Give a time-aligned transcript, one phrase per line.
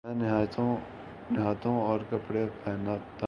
[0.03, 0.13] میں
[0.15, 2.99] نہاتاہوں اور کپڑے پہنتا ہوں